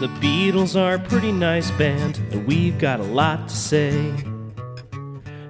[0.00, 3.90] The Beatles are a pretty nice band, and we've got a lot to say.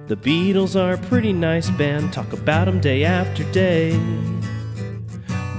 [0.07, 3.95] The Beatles are a pretty nice band, talk about 'em day after day.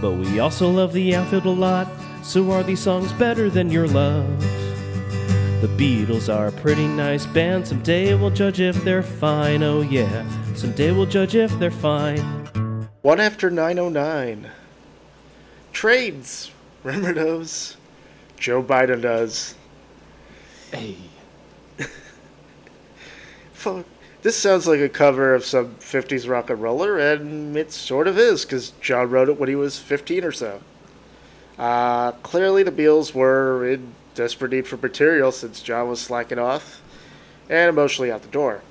[0.01, 1.87] But we also love the outfield a lot,
[2.25, 4.27] so are these songs better than your love?
[5.61, 10.25] The Beatles are a pretty nice band, someday we'll judge if they're fine, oh yeah,
[10.57, 12.89] someday we'll judge if they're fine.
[13.03, 14.49] One after 909.
[15.73, 16.51] Trades.
[16.83, 17.77] Remember those?
[18.41, 19.55] Joe Biden does.
[20.73, 20.97] Hey.
[23.53, 23.85] Fuck.
[24.23, 28.19] This sounds like a cover of some 50s rock and roller, and it sort of
[28.19, 30.61] is, because John wrote it when he was 15 or so.
[31.59, 36.83] Uh, clearly, the Beatles were in desperate need for material since John was slacking off
[37.49, 38.63] and emotionally out the door.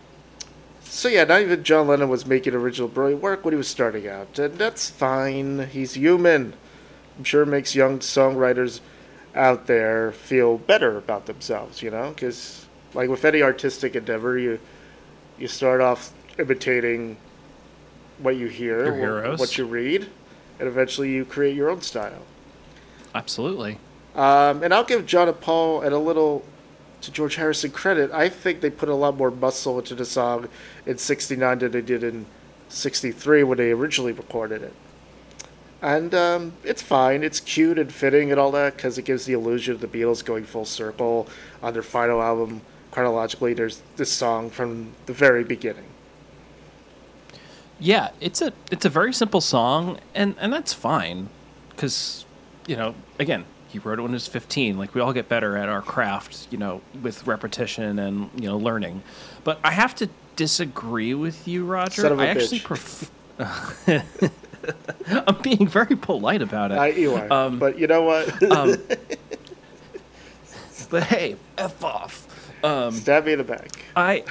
[0.83, 4.07] So, yeah, not even John Lennon was making original brilliant work when he was starting
[4.07, 5.67] out, and that's fine.
[5.67, 6.53] He's human.
[7.17, 8.81] I'm sure it makes young songwriters
[9.35, 12.09] out there feel better about themselves, you know?
[12.09, 14.59] Because, like with any artistic endeavor, you
[15.37, 17.17] you start off imitating
[18.17, 18.83] what you hear,
[19.37, 20.09] what you read,
[20.59, 22.23] and eventually you create your own style.
[23.15, 23.79] Absolutely.
[24.15, 26.43] Um, and I'll give John and Paul and a little
[27.01, 28.11] to George Harrison credit.
[28.11, 30.49] I think they put a lot more muscle into the song
[30.85, 32.25] in '69 than they did in
[32.67, 34.73] '63 when they originally recorded it.
[35.81, 37.23] And um, it's fine.
[37.23, 40.23] It's cute and fitting and all that because it gives the illusion of the Beatles
[40.23, 41.27] going full circle
[41.63, 42.61] on their final album.
[42.91, 45.85] Chronologically, there's this song from the very beginning.
[47.79, 51.29] Yeah, it's a it's a very simple song, and and that's fine,
[51.69, 52.25] because
[52.67, 54.77] you know, again, he wrote it when he was fifteen.
[54.77, 58.57] Like we all get better at our craft, you know, with repetition and you know
[58.57, 59.01] learning.
[59.45, 62.01] But I have to disagree with you, Roger.
[62.01, 63.07] Son of a I actually prefer.
[65.07, 66.77] I'm being very polite about it.
[66.77, 67.31] I, you are.
[67.31, 68.43] Um, but you know what?
[68.51, 68.75] um,
[70.89, 72.25] but hey, f off.
[72.63, 73.69] Um, Stab me in the back.
[73.95, 74.23] I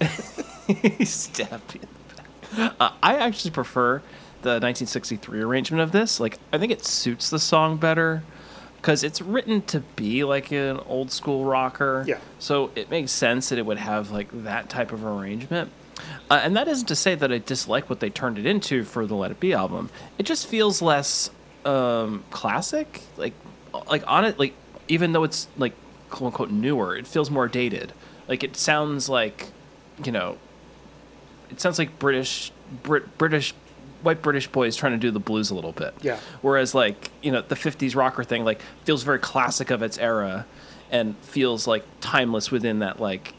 [1.04, 2.74] stab you in the back.
[2.80, 3.98] Uh, I actually prefer
[4.42, 6.20] the 1963 arrangement of this.
[6.20, 8.22] Like, I think it suits the song better
[8.76, 12.04] because it's written to be like an old school rocker.
[12.06, 12.18] Yeah.
[12.38, 15.72] So it makes sense that it would have like that type of arrangement.
[16.30, 19.06] Uh, and that isn't to say that I dislike what they turned it into for
[19.06, 19.90] the Let It Be album.
[20.18, 21.30] It just feels less
[21.64, 23.02] um, classic.
[23.16, 23.34] Like,
[23.88, 24.54] like on it, like
[24.88, 25.74] even though it's like
[26.10, 27.92] quote unquote newer, it feels more dated.
[28.26, 29.48] Like it sounds like,
[30.04, 30.38] you know,
[31.50, 33.54] it sounds like British, Brit, British,
[34.02, 35.94] white British boys trying to do the blues a little bit.
[36.02, 36.18] Yeah.
[36.42, 40.46] Whereas like you know the '50s rocker thing like feels very classic of its era,
[40.90, 43.34] and feels like timeless within that like.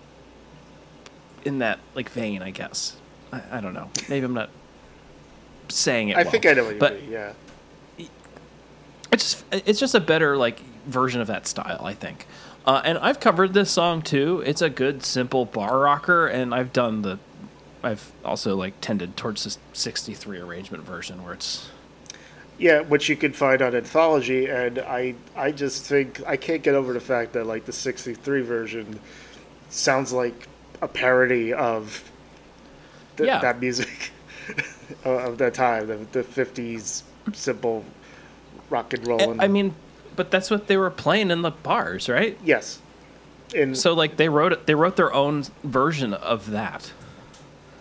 [1.45, 2.95] In that like vein, I guess.
[3.31, 3.89] I, I don't know.
[4.09, 4.50] Maybe I'm not
[5.69, 6.17] saying it.
[6.17, 6.31] I well.
[6.31, 7.11] think I know what you but mean.
[7.11, 7.33] Yeah.
[9.11, 12.25] it's just it's just a better like version of that style, I think.
[12.66, 14.44] Uh, and I've covered this song too.
[14.45, 17.19] It's a good simple bar rocker, and I've done the.
[17.81, 21.69] I've also like tended towards this '63 arrangement version where it's
[22.57, 26.75] Yeah, which you can find on Anthology, and I I just think I can't get
[26.75, 28.99] over the fact that like the '63 version
[29.69, 30.47] sounds like
[30.81, 32.03] a parody of
[33.17, 33.40] th- Yeah.
[33.40, 34.12] that music
[35.03, 37.03] of that time, the, the '50s
[37.34, 37.85] simple
[38.69, 39.40] rock and roll.
[39.41, 39.75] I mean,
[40.16, 42.38] but that's what they were playing in the bars, right?
[42.44, 42.79] yes,
[43.56, 46.91] and So like they wrote it, they wrote their own version of that.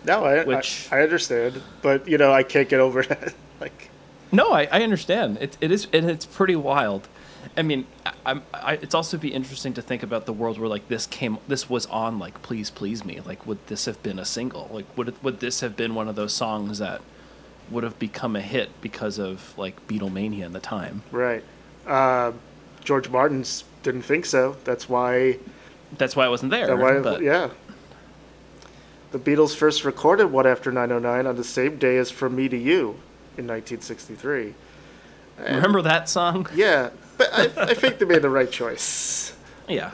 [0.05, 3.33] no, I, which- I I understand, but you know I can't get over that.
[3.61, 3.89] like,
[4.31, 5.37] No, I, I understand.
[5.41, 7.07] It, it is and it's pretty wild.
[7.57, 8.43] I mean, I, I'm.
[8.81, 11.85] It's also be interesting to think about the world where like this came, this was
[11.87, 14.69] on like "Please Please Me." Like, would this have been a single?
[14.71, 17.01] Like, would it, would this have been one of those songs that
[17.69, 21.03] would have become a hit because of like Beatlemania in the time?
[21.11, 21.43] right?
[21.87, 22.31] Uh,
[22.83, 24.57] George Martin's didn't think so.
[24.63, 25.37] That's why
[25.97, 26.75] That's why it wasn't there.
[26.75, 27.49] Why, but yeah.
[29.11, 32.57] The Beatles first recorded "One After 909 on the same day as From Me to
[32.57, 32.99] You
[33.37, 34.53] in 1963.
[35.39, 36.47] remember that song?
[36.53, 39.35] Yeah, but I, I think they made the right choice.
[39.67, 39.91] Yeah.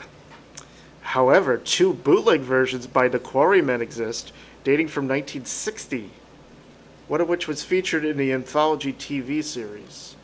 [1.02, 4.32] However, two bootleg versions by the Quarrymen exist,
[4.62, 6.10] dating from 1960,
[7.08, 10.14] one of which was featured in the Anthology TV series.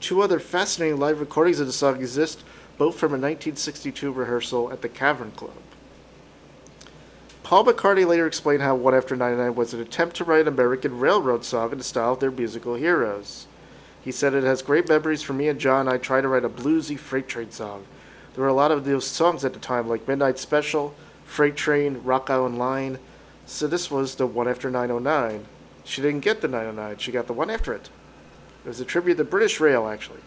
[0.00, 2.42] Two other fascinating live recordings of the song exist,
[2.78, 5.52] both from a 1962 rehearsal at the Cavern Club.
[7.42, 10.98] Paul McCartney later explained how One After 99 was an attempt to write an American
[10.98, 13.47] railroad song in the style of their musical heroes.
[14.02, 15.88] He said it has great memories for me and John.
[15.88, 17.84] I tried to write a bluesy freight train song.
[18.34, 22.00] There were a lot of those songs at the time, like Midnight Special, Freight Train,
[22.04, 22.98] Rock Island Line.
[23.46, 25.44] So this was the one after 909.
[25.84, 27.88] She didn't get the 909, she got the one after it.
[28.64, 30.20] It was a tribute to British Rail, actually.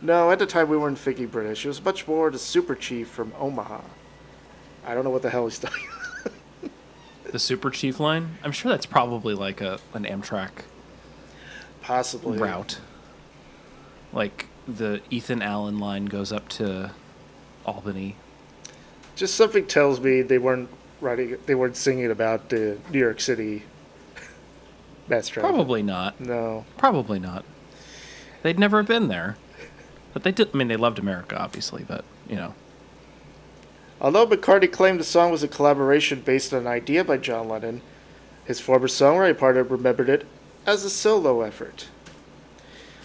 [0.00, 1.64] No, at the time we weren't thinking British.
[1.64, 3.80] It was much more the Super Chief from Omaha.
[4.86, 5.88] I don't know what the hell he's talking.
[7.24, 8.36] The Super Chief line?
[8.42, 10.50] I'm sure that's probably like a an Amtrak
[11.80, 12.38] Possibly.
[12.38, 12.78] route.
[14.12, 16.92] Like the Ethan Allen line goes up to
[17.64, 18.16] Albany.
[19.16, 20.68] Just something tells me they weren't
[21.00, 21.36] writing.
[21.46, 23.64] They weren't singing about the New York City
[25.08, 25.54] mass transit.
[25.54, 26.20] Probably not.
[26.20, 26.64] No.
[26.76, 27.44] Probably not.
[28.42, 29.36] They'd never been there.
[30.12, 32.54] But they did I mean they loved America obviously, but you know.
[34.00, 37.82] Although McCartney claimed the song was a collaboration based on an idea by John Lennon,
[38.44, 40.26] his former songwriting partner remembered it
[40.66, 41.86] as a solo effort.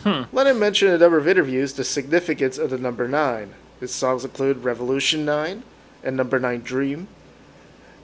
[0.04, 0.24] Hmm.
[0.32, 3.54] Lennon mentioned in a number of interviews the significance of the number nine.
[3.80, 5.64] His songs include Revolution 9
[6.04, 7.08] and Number 9 Dream,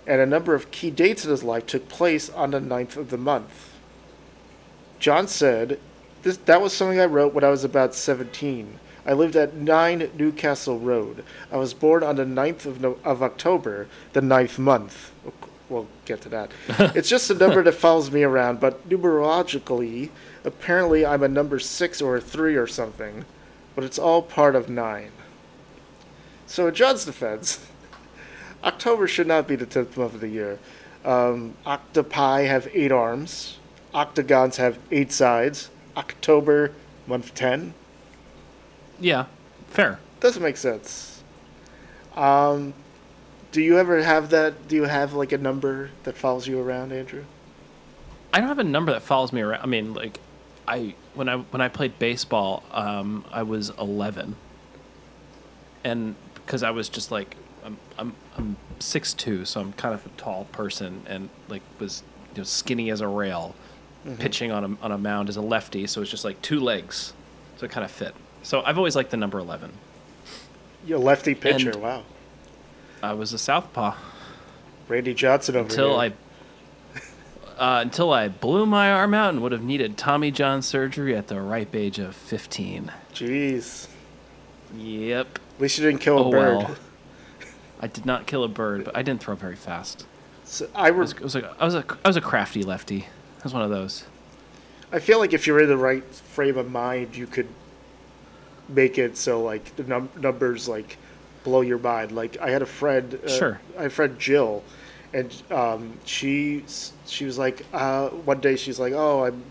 [0.06, 3.10] and a number of key dates in his life took place on the 9th of
[3.10, 3.74] the month.
[5.00, 5.80] John said,
[6.24, 8.80] this, That was something I wrote when I was about 17.
[9.06, 11.24] I lived at 9 Newcastle Road.
[11.52, 15.12] I was born on the 9th of, no- of October, the ninth month.
[15.70, 16.52] We'll get to that.
[16.96, 20.10] it's just a number that follows me around, but numerologically,
[20.44, 23.26] apparently I'm a number 6 or a 3 or something.
[23.76, 25.10] But it's all part of 9.
[26.46, 27.66] So, in John's defense,
[28.64, 30.60] October should not be the 10th month of the year.
[31.04, 33.58] Um, octopi have 8 arms,
[33.94, 35.70] octagons have 8 sides.
[35.96, 36.74] October,
[37.08, 37.74] month 10.
[39.00, 39.26] Yeah.
[39.68, 40.00] Fair.
[40.20, 41.24] Doesn't make sense.
[42.16, 42.74] Um,
[43.54, 44.68] do you ever have that?
[44.68, 47.24] Do you have like a number that follows you around, Andrew?
[48.34, 49.62] I don't have a number that follows me around.
[49.62, 50.20] I mean, like,
[50.68, 54.36] I when I when I played baseball, um, I was eleven,
[55.84, 60.04] and because I was just like, I'm I'm I'm six two, so I'm kind of
[60.06, 62.02] a tall person, and like was
[62.34, 63.54] you know skinny as a rail,
[64.18, 67.14] pitching on a on a mound as a lefty, so it's just like two legs,
[67.58, 68.16] so it kind of fit.
[68.42, 69.72] So I've always liked the number eleven.
[70.88, 71.70] You're a lefty pitcher.
[71.70, 72.04] And- wow.
[73.04, 73.96] I was a southpaw
[74.88, 76.14] Randy Johnson over until here.
[77.58, 81.16] I uh, until I blew my arm out and would have needed Tommy John surgery
[81.16, 82.92] at the ripe age of 15.
[83.14, 83.88] Jeez.
[84.76, 85.40] Yep.
[85.56, 86.58] At least you didn't kill a Oh bird.
[86.58, 86.76] well.
[87.82, 90.06] I did not kill a bird, but I didn't throw very fast.
[90.46, 93.02] So I, I was, I was, a, I was a I was a crafty lefty.
[93.40, 94.06] I was one of those.
[94.92, 97.48] I feel like if you're in the right frame of mind, you could
[98.70, 100.98] make it so like the num- numbers like
[101.44, 102.12] blow your mind.
[102.12, 103.60] Like I had a friend, uh, Sure.
[103.78, 104.64] I had friend Jill,
[105.14, 106.64] and um, she
[107.06, 109.44] she was like uh, one day she's like, oh, I'm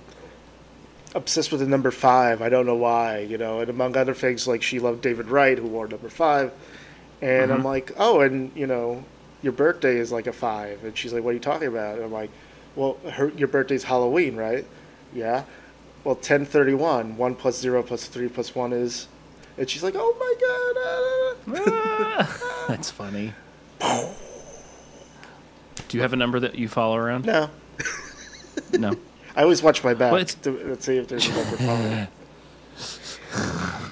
[1.15, 2.41] obsessed with the number five.
[2.43, 3.61] I don't know why, you know.
[3.61, 6.53] And among other things, like she loved David Wright, who wore number five.
[7.21, 9.05] And I'm like, oh, and you know,
[9.43, 10.83] your birthday is like a five.
[10.85, 11.97] And she's like, what are you talking about?
[11.97, 12.31] And I'm like,
[12.75, 14.67] well, her, your birthday's Halloween, right?
[15.15, 15.44] Yeah.
[16.03, 19.06] Well, 1031, 1 plus 0 plus 3 plus 1 is.
[19.59, 20.15] And she's like, oh
[21.47, 21.67] my god.
[21.69, 23.33] ah." That's funny.
[25.89, 27.27] Do you have a number that you follow around?
[27.27, 27.51] no.
[28.73, 28.93] No.
[29.37, 32.09] I always watch my back to, to see if there's a number following.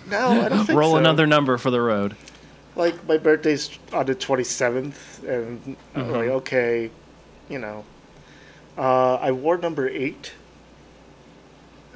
[0.11, 0.97] no, I don't think Roll so.
[0.99, 2.15] another number for the road.
[2.77, 6.13] Like, my birthday's on the 27th, and I'm Mm-hmm.
[6.13, 6.91] like, okay,
[7.49, 7.85] you know.
[8.79, 10.33] Uh, I wore number 8.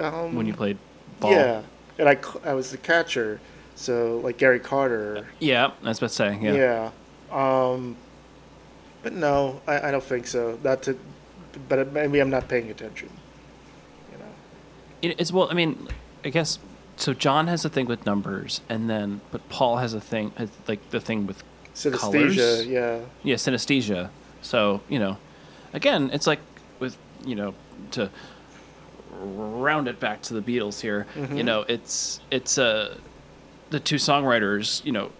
[0.00, 0.78] Um, When you played
[1.20, 1.30] ball.
[1.30, 1.62] Yeah.
[1.98, 3.40] And I I was the catcher,
[3.74, 5.26] so, like Gary Carter.
[5.40, 6.38] Yeah, I was about to say.
[6.40, 6.90] Yeah.
[7.32, 7.70] Yeah.
[7.70, 7.96] Um,
[9.02, 10.58] but no, I, I don't think so.
[10.62, 10.98] Not to,
[11.68, 13.10] but maybe I'm not paying attention.
[14.12, 14.24] You know.
[15.02, 15.48] It, it's well.
[15.50, 15.88] I mean,
[16.24, 16.58] I guess
[16.96, 17.12] so.
[17.12, 20.90] John has a thing with numbers, and then but Paul has a thing has, like
[20.90, 21.42] the thing with
[21.74, 22.66] Synesthesia, colors.
[22.66, 23.00] yeah.
[23.22, 24.10] yeah synesthesia.
[24.42, 25.18] So you know,
[25.72, 26.40] again, it's like
[26.78, 26.96] with
[27.26, 27.54] you know
[27.92, 28.10] to
[29.20, 31.06] round it back to the Beatles here.
[31.14, 31.36] Mm-hmm.
[31.36, 32.96] You know, it's it's uh
[33.74, 34.84] the two songwriters.
[34.84, 35.10] You know,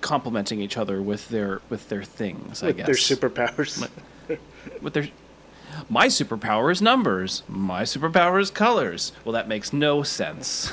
[0.00, 2.62] complementing each other with their with their things.
[2.62, 3.88] I With guess their superpowers.
[4.82, 5.08] with their
[5.88, 7.44] my superpower is numbers.
[7.48, 9.12] My superpower is colors.
[9.24, 10.72] Well, that makes no sense.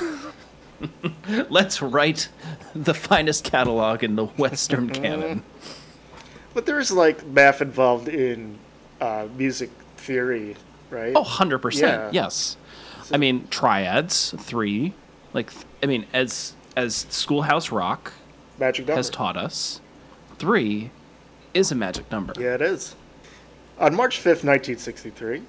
[1.48, 2.28] Let's write
[2.74, 5.44] the finest catalog in the Western canon.
[6.52, 8.58] But there's like math involved in
[9.00, 10.56] uh, music theory,
[10.90, 11.12] right?
[11.14, 11.80] Oh, 100%.
[11.80, 12.10] Yeah.
[12.12, 12.56] Yes.
[13.12, 14.94] I mean, triads, three.
[15.32, 15.52] Like,
[15.82, 18.12] I mean, as as Schoolhouse Rock
[18.56, 18.96] Magic number.
[18.96, 19.80] has taught us,
[20.38, 20.92] three
[21.52, 22.32] is a magic number.
[22.38, 22.94] Yeah, it is.
[23.80, 25.42] On March 5th, 1963,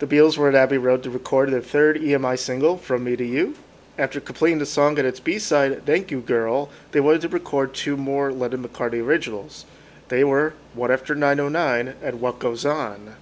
[0.00, 3.24] the Beatles were at Abbey Road to record their third EMI single, From Me to
[3.24, 3.56] You.
[3.96, 7.96] After completing the song at its B-side, Thank You Girl, they wanted to record two
[7.96, 9.66] more Lennon McCartney originals.
[10.08, 13.14] They were One After 909 and What Goes On.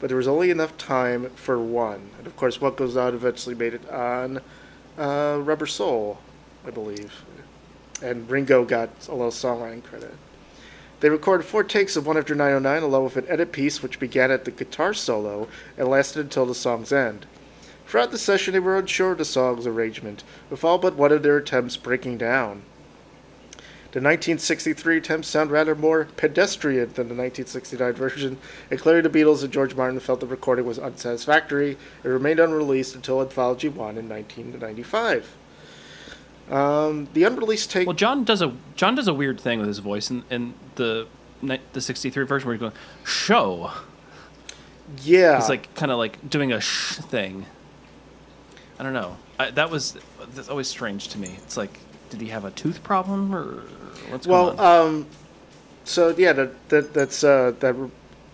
[0.00, 2.08] But there was only enough time for one.
[2.16, 4.40] And of course, What Goes On eventually made it on
[4.98, 6.18] uh, Rubber Soul,
[6.66, 7.24] I believe.
[8.02, 10.14] And Ringo got a little songwriting credit.
[11.00, 14.30] They recorded four takes of One After 909 along with an edit piece which began
[14.30, 17.26] at the guitar solo and lasted until the song's end.
[17.86, 21.22] Throughout the session, they were unsure of the song's arrangement, with all but one of
[21.22, 22.62] their attempts breaking down.
[23.92, 28.38] The 1963 attempts sound rather more pedestrian than the 1969 version,
[28.70, 32.94] and clearly the Beatles and George Martin felt the recording was unsatisfactory It remained unreleased
[32.94, 35.36] until Anthology 1 in 1995.
[36.50, 37.86] Um, the unreleased take.
[37.86, 41.06] Well, John does a John does a weird thing with his voice in, in the
[41.42, 42.72] the '63 version where he's going
[43.04, 43.72] show.
[45.02, 45.38] yeah.
[45.38, 47.44] He's like kind of like doing a sh thing.
[48.78, 49.18] I don't know.
[49.38, 49.98] I, that was
[50.34, 51.36] that's always strange to me.
[51.42, 53.64] It's like, did he have a tooth problem or
[54.10, 55.06] what's Well, um,
[55.84, 57.76] so yeah, that, that that's uh, that.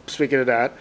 [0.06, 0.72] Speaking of that,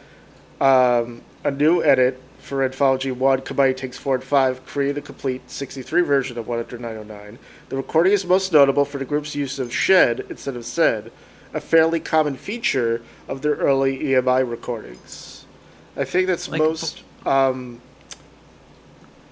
[0.61, 5.49] um, a new edit for Anthology One, Combined Takes Four and Five, created a complete
[5.49, 7.37] '63 version of One After 909.
[7.69, 11.11] The recording is most notable for the group's use of "shed" instead of "said,"
[11.53, 15.45] a fairly common feature of their early EMI recordings.
[15.95, 17.81] I think that's Like, most um,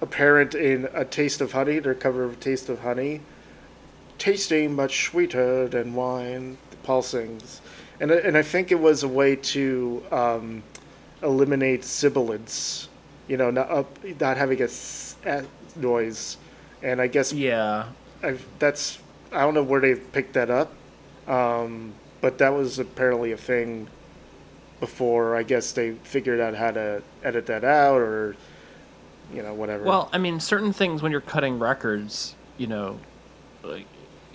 [0.00, 3.22] apparent in "A Taste of Honey," their cover of Taste of Honey."
[4.30, 6.58] Tasting much sweeter than wine.
[6.82, 7.60] Paul sings,
[8.00, 10.62] and I- and I think it was a way to um,
[11.22, 12.88] eliminate sibilance,
[13.28, 15.14] you know, not up, not having a s-
[15.76, 16.36] noise,
[16.82, 17.86] and I guess yeah,
[18.22, 18.98] I've, that's
[19.32, 20.72] I don't know where they picked that up,
[21.28, 23.88] um, but that was apparently a thing
[24.80, 25.36] before.
[25.36, 28.34] I guess they figured out how to edit that out, or
[29.34, 29.84] you know, whatever.
[29.84, 33.00] Well, I mean, certain things when you're cutting records, you know,
[33.64, 33.86] like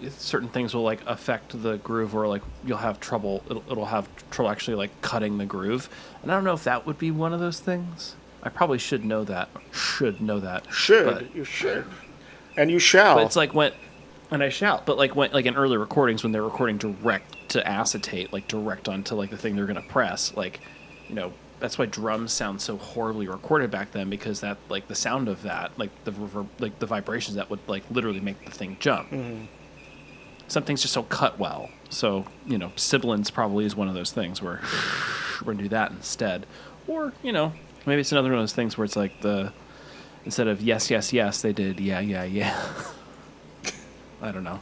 [0.10, 3.44] certain things will like affect the groove, or like you'll have trouble.
[3.50, 5.90] It'll, it'll have trouble actually like cutting the groove,
[6.22, 8.16] and I don't know if that would be one of those things.
[8.44, 9.50] I probably should know that.
[9.72, 10.72] Should know that.
[10.74, 11.86] should but- you should,
[12.58, 13.16] and you shall.
[13.16, 13.72] But it's like when,
[14.32, 14.86] and I shout.
[14.86, 18.88] But like when, like in early recordings when they're recording direct to acetate, like direct
[18.90, 20.60] onto like the thing they're gonna press, like,
[21.08, 24.96] you know, that's why drums sound so horribly recorded back then because that like the
[24.96, 28.52] sound of that, like the reverb, like the vibrations that would like literally make the
[28.52, 29.12] thing jump.
[29.12, 29.46] Mm-hmm.
[30.52, 31.70] Some things just don't cut well.
[31.90, 34.60] So you know, sibilance probably is one of those things where
[35.42, 36.46] we're gonna do that instead,
[36.88, 37.54] or you know,
[37.86, 39.54] maybe it's another one of those things where it's like the
[40.26, 42.62] instead of yes, yes, yes, they did yeah, yeah, yeah.
[44.22, 44.60] I don't know.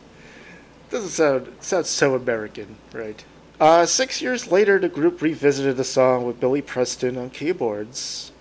[0.91, 3.25] Doesn't sound sounds so American, right?
[3.59, 8.31] Uh, six years later, the group revisited the song with Billy Preston on keyboards,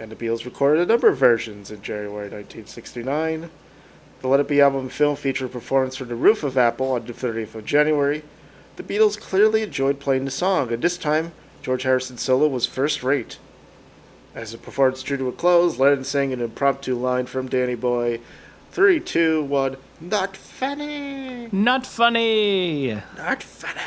[0.00, 3.50] and the Beatles recorded a number of versions in January 1969.
[4.20, 7.06] The Let It Be album film featured a performance from the roof of Apple on
[7.06, 8.24] the 30th of January.
[8.76, 11.32] The Beatles clearly enjoyed playing the song, and this time,
[11.62, 13.38] George Harrison's solo was first rate.
[14.34, 18.20] As the performance drew to a close, Lennon sang an impromptu line from Danny Boy.
[18.72, 19.76] Three, two, one.
[20.00, 21.48] Not funny.
[21.52, 23.00] Not funny.
[23.16, 23.80] Not funny.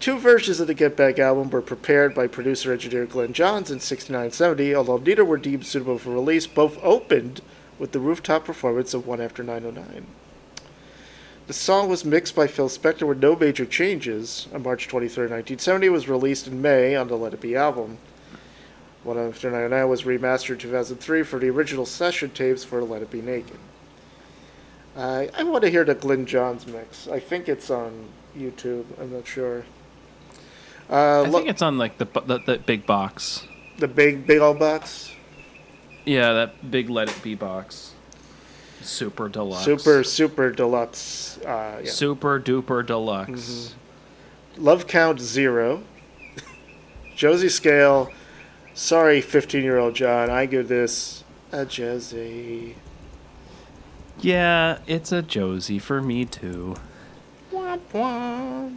[0.00, 3.80] Two versions of the Get Back album were prepared by producer engineer Glyn Johns in
[3.80, 6.46] 6970, although neither were deemed suitable for release.
[6.46, 7.42] Both opened
[7.80, 10.06] with the rooftop performance of One After 909.
[11.46, 14.46] The song was mixed by Phil Spector with no major changes.
[14.54, 17.98] On March 23, 1970, it was released in May on the Let It Be album.
[19.02, 23.10] One After 909 was remastered in 2003 for the original session tapes for Let It
[23.10, 23.56] Be Naked.
[24.96, 27.08] I I want to hear the Glyn Johns mix.
[27.08, 28.84] I think it's on YouTube.
[29.00, 29.64] I'm not sure.
[30.90, 33.46] Uh, I lo- think it's on like the, the the big box.
[33.78, 35.12] the big big old box.
[36.04, 37.94] Yeah, that big Let It Be box.
[38.82, 39.64] Super deluxe.
[39.64, 41.38] Super super deluxe.
[41.38, 41.90] Uh, yeah.
[41.90, 43.74] Super duper deluxe.
[44.56, 45.82] Love count zero.
[47.16, 48.10] Josie scale.
[48.72, 50.30] Sorry, 15 year old John.
[50.30, 52.76] I give this a Josie.
[54.20, 56.76] Yeah, it's a Josie for me too.
[57.52, 58.76] Womp womp.